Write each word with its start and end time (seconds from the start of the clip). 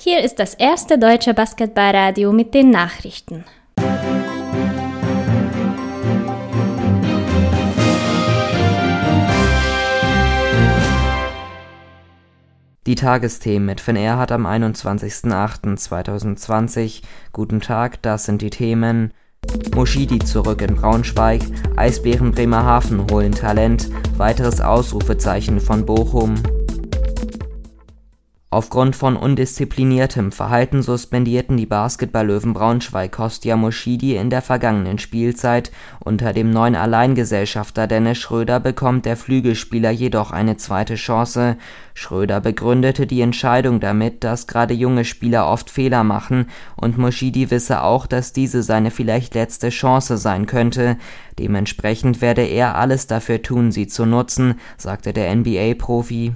Hier 0.00 0.22
ist 0.22 0.38
das 0.38 0.54
erste 0.54 0.96
deutsche 0.96 1.34
Basketballradio 1.34 2.30
mit 2.30 2.54
den 2.54 2.70
Nachrichten. 2.70 3.44
Die 12.86 12.94
Tagesthemen 12.94 13.66
mit 13.66 13.80
Finn 13.80 13.96
Erhardt 13.96 14.30
am 14.30 14.46
21.08.2020. 14.46 17.02
Guten 17.32 17.60
Tag, 17.60 18.00
das 18.02 18.24
sind 18.24 18.40
die 18.40 18.50
Themen. 18.50 19.12
Moschidi 19.74 20.20
zurück 20.20 20.62
in 20.62 20.76
Braunschweig, 20.76 21.42
Eisbären 21.74 22.30
Bremerhaven 22.30 23.04
holen 23.10 23.32
Talent, 23.32 23.90
weiteres 24.16 24.60
Ausrufezeichen 24.60 25.58
von 25.58 25.84
Bochum. 25.84 26.40
Aufgrund 28.50 28.96
von 28.96 29.16
undiszipliniertem 29.16 30.32
Verhalten 30.32 30.80
suspendierten 30.80 31.58
die 31.58 31.66
Basketball-Löwen 31.66 32.54
Braunschweig 32.54 33.12
Kostja 33.12 33.56
Moschidi 33.56 34.16
in 34.16 34.30
der 34.30 34.40
vergangenen 34.40 34.98
Spielzeit. 34.98 35.70
Unter 36.02 36.32
dem 36.32 36.50
neuen 36.50 36.74
Alleingesellschafter 36.74 37.86
Dennis 37.86 38.16
Schröder 38.16 38.58
bekommt 38.58 39.04
der 39.04 39.18
Flügelspieler 39.18 39.90
jedoch 39.90 40.30
eine 40.30 40.56
zweite 40.56 40.94
Chance. 40.94 41.58
Schröder 41.92 42.40
begründete 42.40 43.06
die 43.06 43.20
Entscheidung 43.20 43.80
damit, 43.80 44.24
dass 44.24 44.46
gerade 44.46 44.72
junge 44.72 45.04
Spieler 45.04 45.46
oft 45.46 45.68
Fehler 45.68 46.02
machen 46.02 46.46
und 46.74 46.96
Moschidi 46.96 47.50
wisse 47.50 47.82
auch, 47.82 48.06
dass 48.06 48.32
diese 48.32 48.62
seine 48.62 48.90
vielleicht 48.90 49.34
letzte 49.34 49.68
Chance 49.68 50.16
sein 50.16 50.46
könnte. 50.46 50.96
Dementsprechend 51.38 52.22
werde 52.22 52.46
er 52.46 52.76
alles 52.76 53.06
dafür 53.06 53.42
tun, 53.42 53.72
sie 53.72 53.88
zu 53.88 54.06
nutzen, 54.06 54.54
sagte 54.78 55.12
der 55.12 55.36
NBA-Profi 55.36 56.32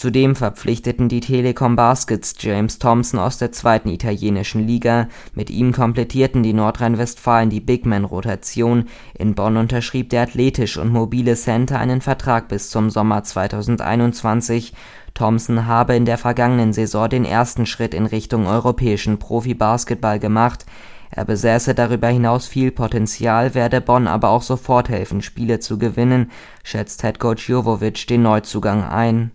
Zudem 0.00 0.34
verpflichteten 0.34 1.10
die 1.10 1.20
Telekom 1.20 1.76
Baskets 1.76 2.34
James 2.38 2.78
Thompson 2.78 3.20
aus 3.20 3.36
der 3.36 3.52
zweiten 3.52 3.90
italienischen 3.90 4.66
Liga, 4.66 5.08
mit 5.34 5.50
ihm 5.50 5.72
komplettierten 5.72 6.42
die 6.42 6.54
Nordrhein-Westfalen 6.54 7.50
die 7.50 7.60
Bigman-Rotation, 7.60 8.86
in 9.18 9.34
Bonn 9.34 9.58
unterschrieb 9.58 10.08
der 10.08 10.22
athletische 10.22 10.80
und 10.80 10.88
mobile 10.88 11.36
Center 11.36 11.78
einen 11.78 12.00
Vertrag 12.00 12.48
bis 12.48 12.70
zum 12.70 12.88
Sommer 12.88 13.24
2021. 13.24 14.72
Thompson 15.12 15.66
habe 15.66 15.96
in 15.96 16.06
der 16.06 16.16
vergangenen 16.16 16.72
Saison 16.72 17.10
den 17.10 17.26
ersten 17.26 17.66
Schritt 17.66 17.92
in 17.92 18.06
Richtung 18.06 18.46
europäischen 18.46 19.18
Profi-Basketball 19.18 20.18
gemacht. 20.18 20.64
Er 21.10 21.26
besäße 21.26 21.74
darüber 21.74 22.08
hinaus 22.08 22.46
viel 22.46 22.70
Potenzial, 22.70 23.54
werde 23.54 23.82
Bonn 23.82 24.06
aber 24.06 24.30
auch 24.30 24.42
sofort 24.42 24.88
helfen, 24.88 25.20
Spiele 25.20 25.60
zu 25.60 25.76
gewinnen, 25.76 26.30
schätzt 26.64 27.02
Headcoach 27.02 27.50
Jovovic 27.50 28.06
den 28.06 28.22
Neuzugang 28.22 28.82
ein 28.82 29.32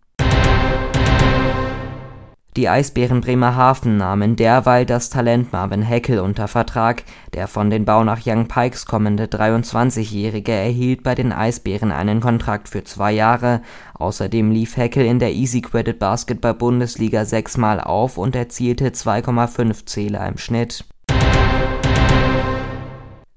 die 2.55 2.69
Eisbären 2.69 3.19
Bremerhaven 3.19 3.97
nahmen 3.97 4.37
derweil 4.37 4.85
das 4.85 5.09
Talent 5.09 5.51
Marvin 5.51 5.81
Heckel 5.81 6.19
unter 6.19 6.47
Vertrag. 6.47 7.03
Der 7.33 7.49
von 7.49 7.69
den 7.69 7.83
Baunach 7.83 8.21
Young 8.25 8.47
Pikes 8.47 8.85
kommende 8.85 9.25
23-Jährige 9.25 10.53
erhielt 10.53 11.03
bei 11.03 11.15
den 11.15 11.33
Eisbären 11.33 11.91
einen 11.91 12.21
Kontrakt 12.21 12.69
für 12.69 12.85
zwei 12.85 13.11
Jahre. 13.11 13.61
Außerdem 13.95 14.51
lief 14.51 14.77
Heckel 14.77 15.05
in 15.05 15.19
der 15.19 15.33
Easy 15.33 15.61
Credit 15.61 15.99
Basketball 15.99 16.53
Bundesliga 16.53 17.25
sechsmal 17.25 17.81
auf 17.81 18.17
und 18.17 18.37
erzielte 18.37 18.87
2,5 18.89 19.85
Zähler 19.85 20.25
im 20.25 20.37
Schnitt 20.37 20.85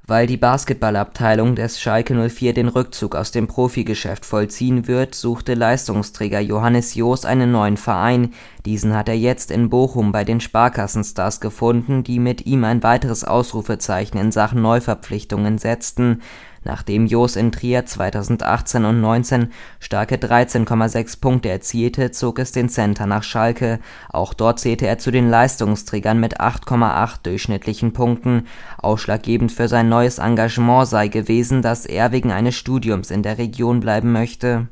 weil 0.08 0.26
die 0.26 0.38
Basketballabteilung 0.38 1.54
des 1.54 1.78
Schalke 1.78 2.14
04 2.14 2.54
den 2.54 2.68
Rückzug 2.68 3.14
aus 3.14 3.30
dem 3.30 3.46
Profigeschäft 3.46 4.24
vollziehen 4.24 4.88
wird, 4.88 5.14
suchte 5.14 5.52
Leistungsträger 5.52 6.40
Johannes 6.40 6.94
Joos 6.94 7.26
einen 7.26 7.52
neuen 7.52 7.76
Verein. 7.76 8.32
Diesen 8.64 8.96
hat 8.96 9.10
er 9.10 9.16
jetzt 9.16 9.50
in 9.50 9.68
Bochum 9.68 10.10
bei 10.10 10.24
den 10.24 10.40
Sparkassenstars 10.40 11.40
gefunden, 11.40 12.04
die 12.04 12.20
mit 12.20 12.46
ihm 12.46 12.64
ein 12.64 12.82
weiteres 12.82 13.22
Ausrufezeichen 13.22 14.18
in 14.18 14.32
Sachen 14.32 14.62
Neuverpflichtungen 14.62 15.58
setzten 15.58 16.22
Nachdem 16.64 17.06
Jos 17.06 17.36
in 17.36 17.52
Trier 17.52 17.86
2018 17.86 18.84
und 18.84 19.00
19 19.00 19.52
starke 19.80 20.16
13,6 20.16 21.20
Punkte 21.20 21.48
erzielte, 21.48 22.10
zog 22.10 22.38
es 22.38 22.52
den 22.52 22.68
Center 22.68 23.06
nach 23.06 23.22
Schalke. 23.22 23.80
Auch 24.10 24.34
dort 24.34 24.60
zählte 24.60 24.86
er 24.86 24.98
zu 24.98 25.10
den 25.10 25.28
Leistungsträgern 25.28 26.20
mit 26.20 26.40
8,8 26.40 27.22
durchschnittlichen 27.22 27.92
Punkten. 27.92 28.46
Ausschlaggebend 28.78 29.52
für 29.52 29.68
sein 29.68 29.88
neues 29.88 30.18
Engagement 30.18 30.88
sei 30.88 31.08
gewesen, 31.08 31.62
dass 31.62 31.86
er 31.86 32.12
wegen 32.12 32.32
eines 32.32 32.54
Studiums 32.54 33.10
in 33.10 33.22
der 33.22 33.38
Region 33.38 33.80
bleiben 33.80 34.12
möchte. 34.12 34.68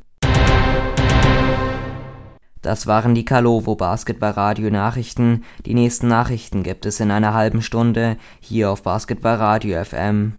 Das 2.67 2.89
waren 2.89 3.15
die 3.15 3.25
Kalovo 3.25 3.77
Basketballradio 3.77 4.71
Nachrichten. 4.71 5.45
Die 5.65 5.75
nächsten 5.75 6.09
Nachrichten 6.09 6.65
gibt 6.65 6.85
es 6.85 6.99
in 6.99 7.13
einer 7.13 7.33
halben 7.33 7.63
Stunde 7.63 8.17
hier 8.41 8.73
auf 8.73 8.83
Basketballradio 8.83 9.85
FM. 9.85 10.33